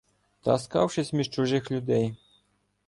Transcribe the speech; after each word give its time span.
Таскавшись 0.41 1.13
між 1.13 1.29
чужих 1.29 1.71
людей! 1.71 2.15